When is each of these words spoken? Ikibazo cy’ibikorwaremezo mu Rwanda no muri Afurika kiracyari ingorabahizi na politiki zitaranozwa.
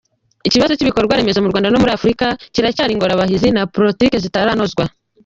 Ikibazo 0.47 0.71
cy’ibikorwaremezo 0.77 1.39
mu 1.43 1.49
Rwanda 1.51 1.71
no 1.71 1.79
muri 1.81 1.91
Afurika 1.97 2.25
kiracyari 2.53 2.91
ingorabahizi 2.93 3.47
na 3.55 3.63
politiki 3.75 4.15
zitaranozwa. 4.23 4.83